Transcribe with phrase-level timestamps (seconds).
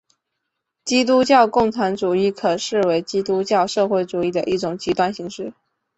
[0.83, 5.53] 基督教共产主义可视为基督教社会主义的一种极端形式。